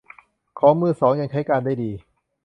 [0.59, 1.91] ของมือสองยังใช้การได้ดี